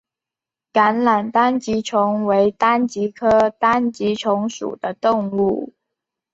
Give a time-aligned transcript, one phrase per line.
[0.73, 5.75] 橄榄单极虫为单极科单极虫属的动物。